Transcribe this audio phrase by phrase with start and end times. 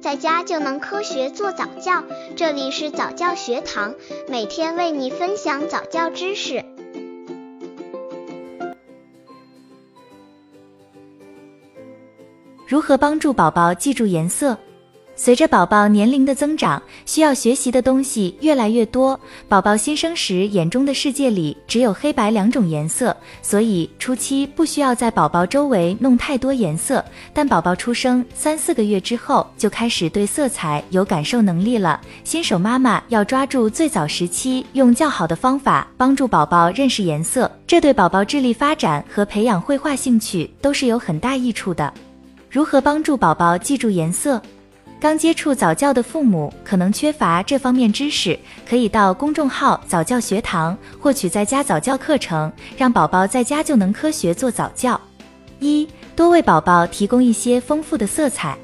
[0.00, 2.02] 在家就能科学做早教。
[2.34, 3.94] 这里是早教学堂，
[4.28, 6.64] 每天为你分享早教知识。
[12.66, 14.56] 如何帮助宝宝记住颜色？
[15.22, 19.20] 随着宝宝年龄的增长，需要学习的东西越来越多。
[19.50, 27.04] 宝宝新生时眼中的世界里只有黑白两种颜色，所以初期不需要在宝宝周围弄太多颜色。
[27.34, 32.00] 但宝宝出生三四个月之后，就开始对色彩有感受能力了。
[32.24, 41.92] 新手妈妈要抓住最早时期，用较好的方法帮助宝宝认识颜色，这对宝宝智力发展和培养绘画兴趣都是有很大益处的。
[42.48, 44.40] 如何帮助宝宝记住颜色？
[45.00, 55.00] 刚接触早教的父母可能缺乏这方面知识，可以到公众号早教学堂获取在家早教课程，让宝宝在家就能科学做早教。
[55.58, 58.58] 一多为宝宝提供一些丰富的色彩，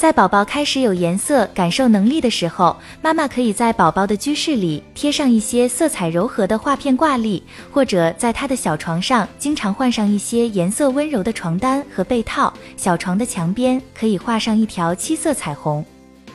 [0.00, 12.50] 在宝宝开始有颜色感受能力的时候，妈妈可以在宝宝的居室里贴上一些色彩柔和的画片挂历，或者在他的小床上经常换上一些颜色温柔的床单和被套。
[12.78, 15.84] 小床的墙边可以画上一条七色彩虹。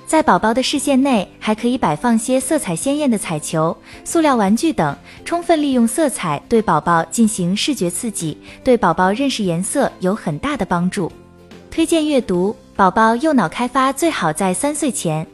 [0.05, 11.11] 在宝宝的视线内，还可以摆放些色彩鲜艳的彩球、塑料玩具等，充分利用色彩对宝宝进行视觉刺激，对宝宝认识颜色有很大的帮助。
[11.72, 15.25] 推荐阅读，宝宝右脑开发最好在三岁前。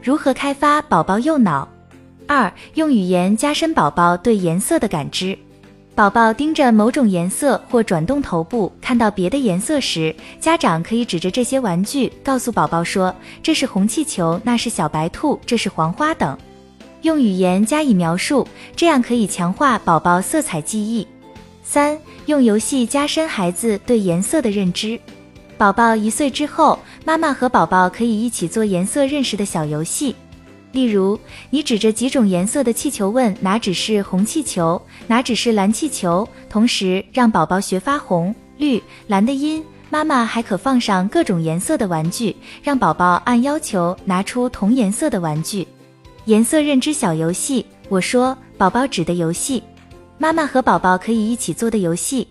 [0.00, 1.66] 如何开发宝宝右脑？
[2.28, 5.36] 二、用语言加深宝宝对颜色的感知。
[5.96, 16.38] 宝宝盯着某种颜色或转动头部，看到别的颜色时，家长可以指着这些玩具告诉宝宝说：“这是红气球，那是小白兔，这是黄花等。”
[17.02, 21.04] 用语言加以描述，这样可以强化宝宝色彩记忆。
[21.64, 25.00] 三、用游戏加深孩子对颜色的认知。
[25.56, 30.14] 宝宝一岁之后，妈妈和宝宝可以一起做颜色认识的小游戏。
[30.72, 31.18] 例如，
[31.50, 39.64] 你指着几种颜色的气球问哪只是红气球，哪只是蓝气球，同时让宝宝学发红、绿、蓝的音。
[39.90, 45.66] 妈妈还可放上各种颜色的玩具，让宝宝按要求拿出同颜色的玩具。
[46.24, 49.62] 颜色认知小游戏，我说宝宝指的游戏，
[50.18, 52.26] 妈妈和宝宝可以一起做的游戏。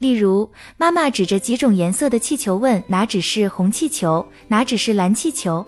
[0.00, 5.64] 例如，妈妈指着几种颜色的气球问哪只是红气球，哪只是蓝气球。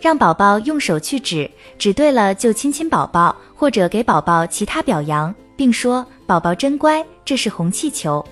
[0.00, 8.24] 让宝宝用手去指，指对了就亲亲宝宝，或者给宝宝其他表扬，并说宝宝真乖，这是红气球。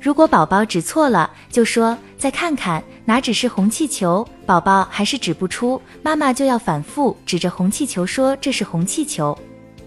[0.00, 4.26] 如果宝宝指错了，就说再看看哪只是红气球。
[4.46, 9.36] 宝宝还是指不出，妈妈就要反复指着红气球说这是红气球，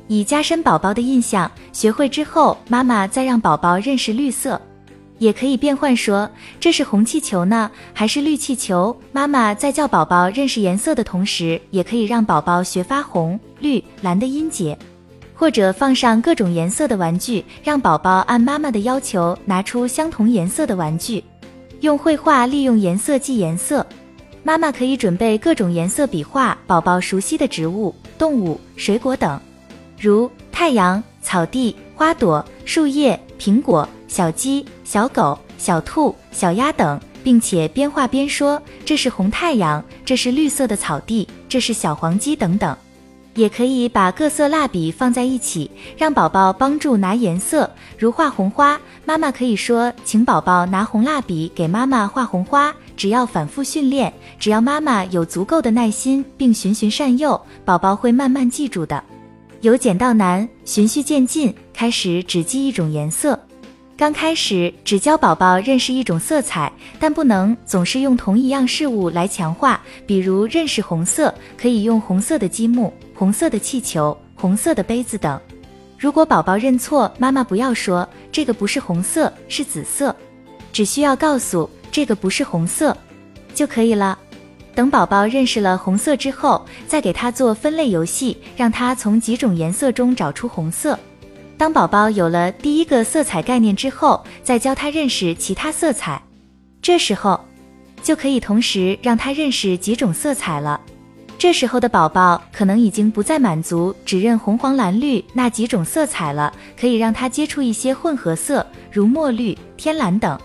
[0.08, 1.52] 以加深宝宝的印象。
[1.74, 4.62] 学会之后，妈妈再让宝宝认识绿色。
[5.20, 8.96] 也可以变换说这是红气球呢，还是绿气球？
[9.12, 14.78] 妈妈在教宝宝认识颜色的同时，也可以让宝宝学发红、绿、蓝的音节，
[15.36, 21.24] 或者放上各种颜色的玩具，让宝宝按妈妈的要求拿出相同颜色的玩具。
[21.82, 23.86] 用绘画利用颜色记颜色，
[24.42, 29.40] 妈妈可以准备各种颜色笔画宝宝熟悉的植物、动物、水果等，
[30.00, 33.88] 如太阳、草地、花朵、树叶、苹果。
[34.10, 42.76] 小鸡、小狗、小兔、小鸭等，并且边画边说：“这是红太阳，这是绿色的草地，这是小黄鸡等等。”
[43.36, 47.70] 也可以把各色蜡笔放在一起，让宝宝帮助拿颜色。
[48.00, 59.04] 如画红花，妈妈可以说：“请宝宝拿红蜡笔给妈妈画红花。”只要反复训练，只要妈妈有足够的耐心，并循循善诱，宝宝会慢慢记住的。
[59.62, 63.40] 由简到难，循序渐进，开始只记一种颜色。
[64.00, 66.72] 刚开始只教宝宝认识一种色彩，
[67.02, 69.82] 但不能总是用同一样事物来强化。
[70.08, 75.38] 比如认识红色，可以用红色的积木、红色的气球、红色的杯子等。
[75.98, 80.16] 如果宝宝认错，妈妈不要说这个不是红色，是紫色，
[80.72, 82.96] 只需要告诉这个不是红色
[83.54, 84.18] 就可以了。
[84.74, 90.98] 等宝宝认识了红色之后，再给他做分类游戏，让他从几种颜色中找出红色。
[91.60, 96.22] 当宝宝有了第一个色彩概念之后，再教他认识其他色彩，
[96.82, 97.38] 这时候
[98.02, 100.80] 就可以同时让他认识几种色彩了。
[101.38, 110.40] 这时候的宝宝可能已经不再满足只认红、黄、蓝、绿那几种色彩了，可以让他接触一些混合色，如墨绿、天蓝等。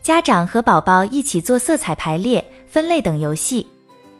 [0.00, 3.66] 家长和宝宝一起做色彩排列、分类等游戏。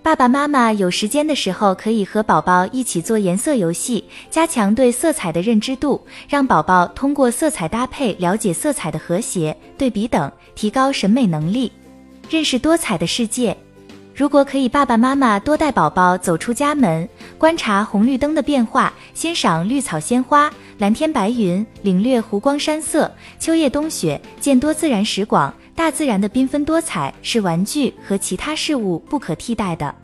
[0.04, 5.98] 爸爸妈妈有时间的时候可以和宝宝一起做颜色游戏加强对色彩的认知度
[6.28, 11.72] 让宝宝通过色彩搭配了解色彩的和谐对比等提高审美能力。
[12.28, 13.56] 认识多彩的世界
[14.14, 17.08] 如果可以爸爸妈妈多带宝宝走出家门
[17.38, 29.94] 观察红绿灯的变化欣赏绿草鲜花蓝天白云领略湖光山色秋叶冬雪见多自然时光大自然的缤纷多彩是玩具和其他事物不可替代的。